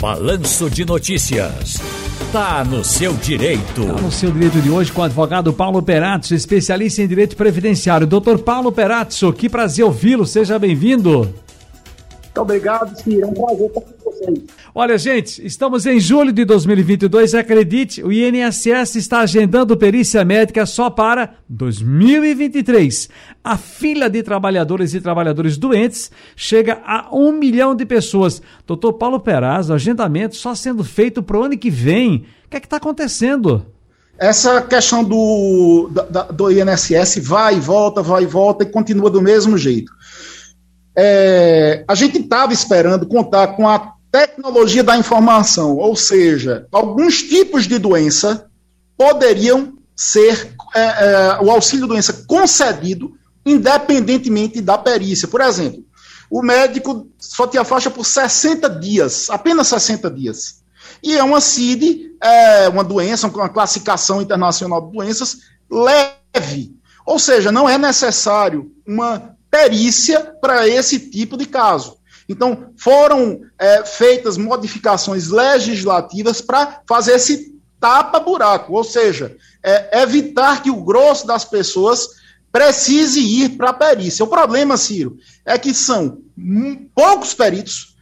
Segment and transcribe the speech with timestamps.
[0.00, 1.76] Balanço de Notícias.
[2.32, 3.84] Tá no seu direito.
[3.84, 8.06] Tá no seu direito de hoje com o advogado Paulo Perazzo, especialista em direito previdenciário.
[8.06, 10.24] Doutor Paulo Perazzo, que prazer ouvi-lo.
[10.24, 11.18] Seja bem-vindo.
[11.20, 13.24] Muito obrigado, Ciro.
[13.24, 13.80] É um prazer estar
[14.20, 14.44] vocês.
[14.74, 17.34] Olha, gente, estamos em julho de 2022.
[17.34, 23.08] Acredite, o INSS está agendando perícia médica só para 2023.
[23.42, 28.42] A fila de trabalhadores e trabalhadores doentes chega a um milhão de pessoas.
[28.66, 32.26] Doutor Paulo Peraz, o agendamento só sendo feito para o ano que vem.
[32.46, 33.66] O que é que está acontecendo?
[34.18, 39.22] Essa questão do, da, do INSS vai e volta, vai e volta e continua do
[39.22, 39.90] mesmo jeito.
[40.96, 47.66] É, a gente estava esperando contar com a tecnologia da informação, ou seja, alguns tipos
[47.66, 48.50] de doença
[48.96, 53.12] poderiam ser é, é, o auxílio doença concedido
[53.44, 55.28] independentemente da perícia.
[55.28, 55.84] Por exemplo,
[56.30, 60.60] o médico só tinha faixa por 60 dias, apenas 60 dias.
[61.02, 65.38] E é uma CID, é uma doença, uma classificação internacional de doenças
[65.70, 66.76] leve.
[67.06, 71.96] Ou seja, não é necessário uma perícia para esse tipo de caso.
[72.30, 80.70] Então, foram é, feitas modificações legislativas para fazer esse tapa-buraco, ou seja, é, evitar que
[80.70, 82.08] o grosso das pessoas
[82.52, 84.24] precise ir para a perícia.
[84.24, 86.18] O problema, Ciro, é que são
[86.94, 87.96] poucos peritos,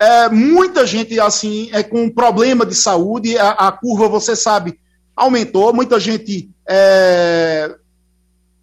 [0.00, 4.80] é, muita gente assim é com problema de saúde, a, a curva, você sabe,
[5.14, 7.76] aumentou, muita gente é,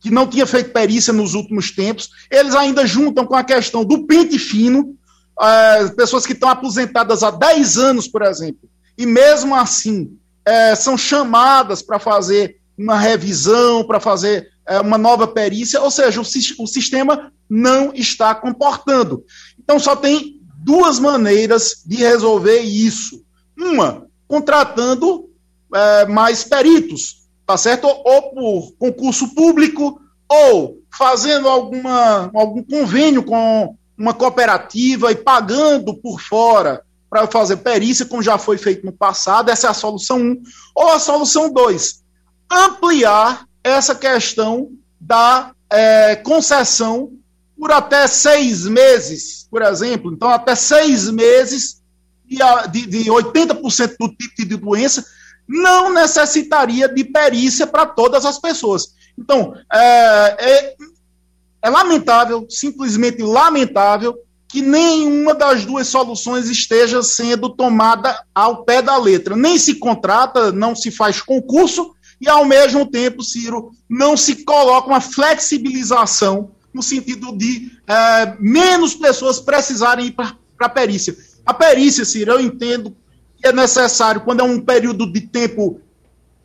[0.08, 4.08] que não tinha feito perícia nos últimos tempos, eles ainda juntam com a questão do
[4.08, 4.95] pente fino,
[5.39, 10.97] é, pessoas que estão aposentadas há 10 anos, por exemplo, e mesmo assim é, são
[10.97, 16.23] chamadas para fazer uma revisão, para fazer é, uma nova perícia, ou seja, o,
[16.63, 19.23] o sistema não está comportando.
[19.59, 23.23] Então só tem duas maneiras de resolver isso.
[23.58, 25.30] Uma, contratando
[25.75, 27.88] é, mais peritos, tá certo?
[27.88, 36.19] Ou por concurso público, ou fazendo alguma, algum convênio com uma cooperativa e pagando por
[36.19, 39.50] fora para fazer perícia, como já foi feito no passado.
[39.50, 40.22] Essa é a solução 1.
[40.22, 40.44] Um.
[40.75, 42.03] Ou a solução 2,
[42.52, 44.69] ampliar essa questão
[45.00, 47.12] da é, concessão
[47.57, 50.12] por até seis meses, por exemplo.
[50.12, 51.81] Então, até seis meses
[52.25, 52.38] de,
[52.72, 55.06] de, de 80% do tipo de doença
[55.47, 58.94] não necessitaria de perícia para todas as pessoas.
[59.18, 60.75] Então, é, é,
[61.62, 64.18] é lamentável, simplesmente lamentável,
[64.50, 69.36] que nenhuma das duas soluções esteja sendo tomada ao pé da letra.
[69.36, 74.88] Nem se contrata, não se faz concurso, e ao mesmo tempo, Ciro, não se coloca
[74.88, 81.16] uma flexibilização no sentido de é, menos pessoas precisarem ir para a perícia.
[81.46, 82.96] A perícia, Ciro, eu entendo
[83.38, 85.80] que é necessário quando é um período de tempo,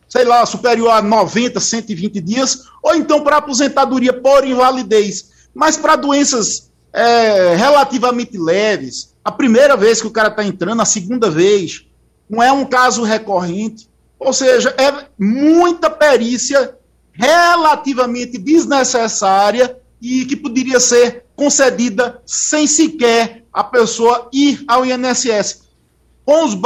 [0.09, 5.31] sei lá, superior a 90, 120 dias, ou então para aposentadoria por invalidez.
[5.55, 10.87] Mas para doenças é, relativamente leves, a primeira vez que o cara está entrando, a
[10.87, 11.87] segunda vez,
[12.29, 13.89] não é um caso recorrente,
[14.19, 16.77] ou seja, é muita perícia
[17.13, 25.62] relativamente desnecessária e que poderia ser concedida sem sequer a pessoa ir ao INSS
[26.25, 26.57] com os,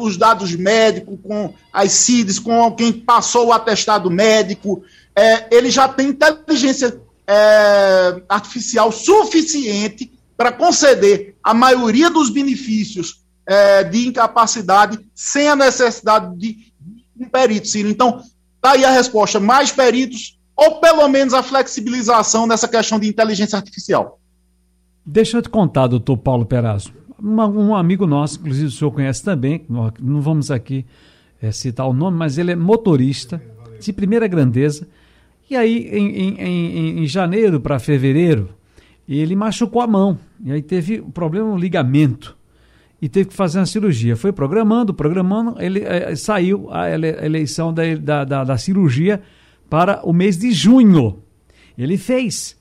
[0.00, 4.82] os, dados médicos, com as CIDs, com quem passou o atestado médico,
[5.16, 13.84] é, ele já tem inteligência é, artificial suficiente para conceder a maioria dos benefícios é,
[13.84, 16.72] de incapacidade sem a necessidade de
[17.18, 17.88] um perito, Ciro.
[17.88, 18.22] Então,
[18.56, 23.56] está aí a resposta: mais peritos ou pelo menos a flexibilização dessa questão de inteligência
[23.56, 24.18] artificial.
[25.04, 29.22] Deixa eu te contar, doutor Paulo Perazzo uma, um amigo nosso, inclusive o senhor conhece
[29.22, 30.84] também, não vamos aqui
[31.40, 33.42] é, citar o nome, mas ele é motorista
[33.80, 34.86] de primeira grandeza.
[35.48, 38.50] E aí, em, em, em, em janeiro para fevereiro,
[39.08, 40.18] ele machucou a mão.
[40.44, 42.36] E aí teve um problema no ligamento.
[43.02, 44.14] E teve que fazer uma cirurgia.
[44.14, 49.22] Foi programando, programando, ele é, saiu a eleição da, da, da, da cirurgia
[49.70, 51.22] para o mês de junho.
[51.78, 52.59] Ele fez.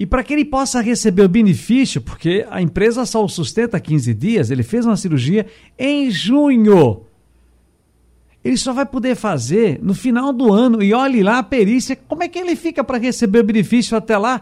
[0.00, 4.14] E para que ele possa receber o benefício, porque a empresa só o sustenta 15
[4.14, 5.44] dias, ele fez uma cirurgia
[5.78, 7.04] em junho.
[8.42, 10.82] Ele só vai poder fazer no final do ano.
[10.82, 11.94] E olhe lá a perícia.
[11.94, 14.40] Como é que ele fica para receber o benefício até lá?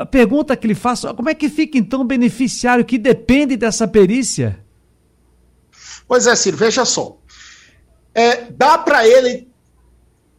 [0.00, 3.86] A pergunta que ele faz: como é que fica então o beneficiário que depende dessa
[3.86, 4.58] perícia?
[6.08, 7.18] Pois é, Ciro, veja só.
[8.14, 9.49] É, dá para ele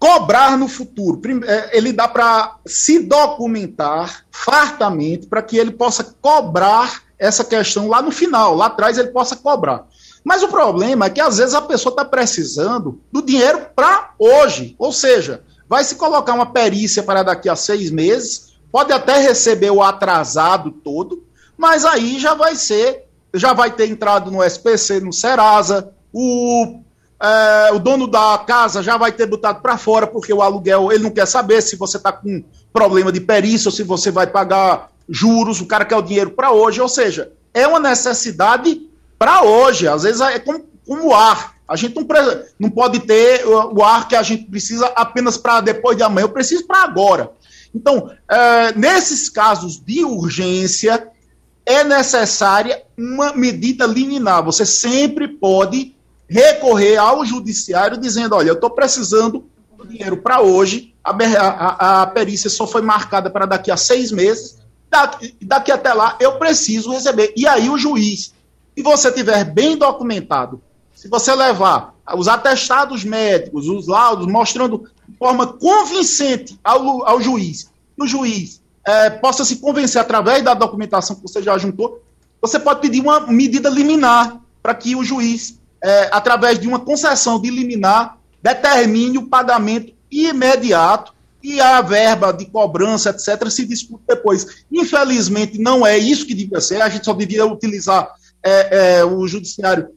[0.01, 1.21] cobrar no futuro.
[1.45, 8.01] É, ele dá para se documentar fartamente para que ele possa cobrar essa questão lá
[8.01, 9.85] no final, lá atrás ele possa cobrar.
[10.23, 14.75] Mas o problema é que às vezes a pessoa está precisando do dinheiro para hoje.
[14.79, 19.69] Ou seja, vai se colocar uma perícia para daqui a seis meses, pode até receber
[19.69, 21.23] o atrasado todo,
[21.55, 23.05] mas aí já vai ser,
[23.35, 26.81] já vai ter entrado no SPC, no Serasa, o,
[27.21, 31.03] é, o dono da casa já vai ter botado para fora, porque o aluguel, ele
[31.03, 34.89] não quer saber se você está com problema de perícia ou se você vai pagar
[35.07, 38.81] juros, o cara quer o dinheiro para hoje, ou seja, é uma necessidade
[39.19, 39.87] para hoje.
[39.87, 41.55] Às vezes é como, como o ar.
[41.67, 42.07] A gente não,
[42.59, 46.29] não pode ter o ar que a gente precisa apenas para depois de amanhã, eu
[46.29, 47.31] preciso para agora.
[47.73, 51.07] Então, é, nesses casos de urgência,
[51.65, 54.43] é necessária uma medida liminar.
[54.43, 55.95] Você sempre pode
[56.31, 59.45] recorrer ao judiciário dizendo: olha, eu estou precisando
[59.77, 64.11] do dinheiro para hoje, a, a, a, perícia só foi marcada para daqui a seis
[64.11, 64.57] meses,
[64.89, 67.33] daqui, daqui até lá eu preciso receber.
[67.35, 68.33] E aí o juiz
[68.75, 70.61] se você tiver bem documentado,
[70.95, 77.69] se você levar os atestados médicos, os laudos, mostrando de forma convincente ao, ao juiz,
[77.95, 82.01] que o juiz é, possa se convencer através da documentação que você já juntou,
[82.41, 87.39] você pode pedir uma medida liminar para que o juiz, é, através de uma concessão
[87.39, 91.13] de liminar, determine o pagamento imediato
[91.43, 94.63] e a verba de cobrança, etc., se discute depois.
[94.71, 98.07] Infelizmente, não é isso que devia ser, a gente só devia utilizar
[98.43, 99.89] é, é, o judiciário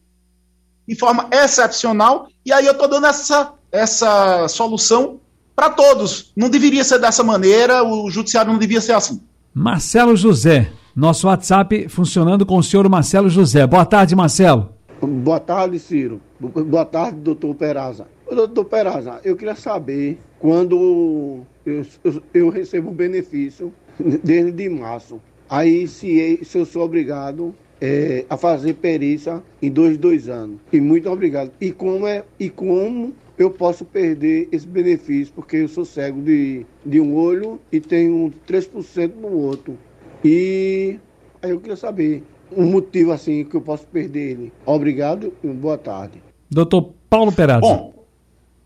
[0.86, 5.20] de forma excepcional, e aí eu estou dando essa, essa solução
[5.56, 6.32] para todos.
[6.36, 9.22] Não deveria ser dessa maneira, o judiciário não devia ser assim.
[9.54, 13.66] Marcelo José, nosso WhatsApp funcionando com o senhor Marcelo José.
[13.66, 14.74] Boa tarde, Marcelo.
[15.06, 16.21] Boa tarde, Ciro.
[16.41, 18.06] Boa tarde, doutor Peraza.
[18.31, 25.21] Doutor Peraza, eu queria saber quando eu, eu, eu recebo benefício desde março.
[25.49, 30.59] Aí, se, se eu sou obrigado é, a fazer perícia em dois, dois anos.
[30.73, 31.53] E muito obrigado.
[31.61, 36.65] E como, é, e como eu posso perder esse benefício, porque eu sou cego de,
[36.85, 39.77] de um olho e tenho 3% no outro.
[40.25, 40.99] E
[41.43, 42.23] aí eu queria saber
[42.56, 44.53] um motivo assim que eu posso perder ele.
[44.65, 46.23] Obrigado e boa tarde.
[46.51, 47.61] Doutor Paulo Perazzo.
[47.62, 47.95] Bom,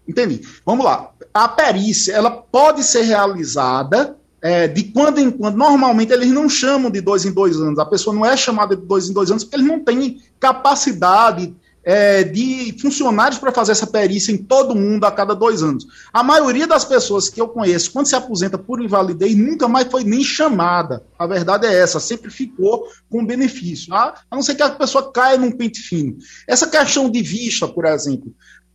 [0.06, 0.40] entendi.
[0.64, 1.10] Vamos lá.
[1.32, 6.90] A perícia, ela pode ser realizada é, de quando em quando, normalmente eles não chamam
[6.90, 9.42] de dois em dois anos, a pessoa não é chamada de dois em dois anos
[9.44, 15.04] porque eles não têm capacidade é, de funcionários para fazer essa perícia em todo mundo
[15.04, 15.86] a cada dois anos.
[16.12, 20.04] A maioria das pessoas que eu conheço, quando se aposenta por invalidez, nunca mais foi
[20.04, 21.02] nem chamada.
[21.18, 23.94] A verdade é essa, sempre ficou com benefício.
[23.94, 26.18] A, a não ser que a pessoa caia num pente fino.
[26.46, 28.34] Essa questão de vista, por exemplo,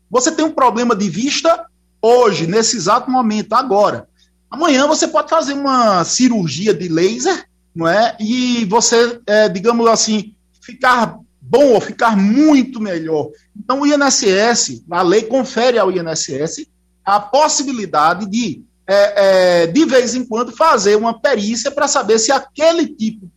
[0.10, 1.66] você tem um problema de vista
[2.02, 4.08] hoje, nesse exato momento, agora.
[4.50, 8.16] Amanhã você pode fazer uma cirurgia de laser, não é?
[8.20, 13.30] E você, é, digamos assim, ficar bom ou ficar muito melhor.
[13.56, 16.68] Então, o INSS, a lei confere ao INSS
[17.06, 22.32] a possibilidade de, é, é, de vez em quando, fazer uma perícia para saber se
[22.32, 23.30] aquele tipo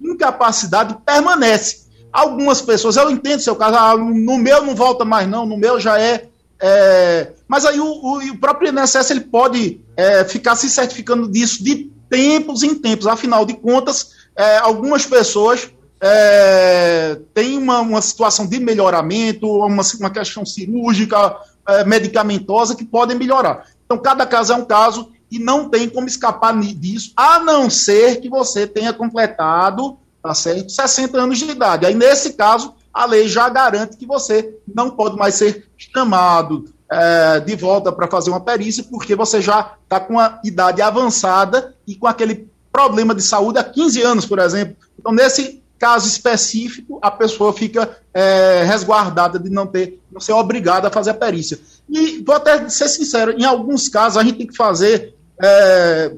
[0.00, 1.88] de incapacidade permanece.
[2.12, 5.78] Algumas pessoas, eu entendo seu caso, ah, no meu não volta mais, não, no meu
[5.78, 6.30] já é
[6.62, 11.64] é, mas aí o, o, o, próprio INSS ele pode é, ficar se certificando disso
[11.64, 13.06] de tempos em tempos.
[13.06, 15.70] Afinal de contas, é, algumas pessoas
[16.00, 21.36] é, têm uma, uma, situação de melhoramento, uma, uma questão cirúrgica,
[21.68, 23.66] é, medicamentosa que podem melhorar.
[23.84, 28.20] Então, cada caso é um caso e não tem como escapar disso, a não ser
[28.20, 31.86] que você tenha completado tá certo, 60 anos de idade.
[31.86, 37.40] Aí, nesse caso, a lei já garante que você não pode mais ser chamado é,
[37.40, 41.94] de volta para fazer uma perícia, porque você já está com a idade avançada e
[41.94, 44.76] com aquele problema de saúde há 15 anos, por exemplo.
[44.98, 50.88] Então, nesse caso específico, a pessoa fica é, resguardada de não ter, não ser obrigada
[50.88, 51.58] a fazer a perícia.
[51.88, 56.12] E vou até ser sincero, em alguns casos a gente tem que fazer é,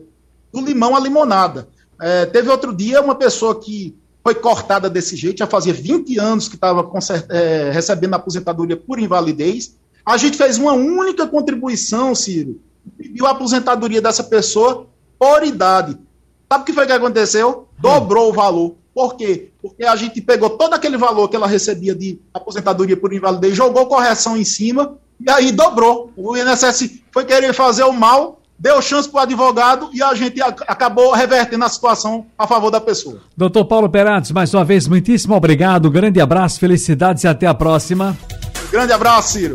[0.53, 1.69] do limão à limonada.
[2.01, 6.49] É, teve outro dia uma pessoa que foi cortada desse jeito, já fazia 20 anos
[6.49, 6.91] que estava
[7.29, 9.77] é, recebendo aposentadoria por invalidez.
[10.05, 12.61] A gente fez uma única contribuição, Ciro,
[12.99, 15.97] pediu a aposentadoria dessa pessoa por idade.
[16.51, 17.69] Sabe o que foi que aconteceu?
[17.79, 18.75] Dobrou o valor.
[18.93, 19.52] Por quê?
[19.63, 23.87] Porque a gente pegou todo aquele valor que ela recebia de aposentadoria por invalidez, jogou
[23.87, 26.11] correção em cima e aí dobrou.
[26.17, 30.41] O INSS foi querer fazer o mal deu chance para o advogado e a gente
[30.41, 33.21] acabou revertendo a situação a favor da pessoa.
[33.37, 38.17] Doutor Paulo Perates, mais uma vez, muitíssimo obrigado, grande abraço, felicidades e até a próxima.
[38.71, 39.55] Grande abraço, Ciro.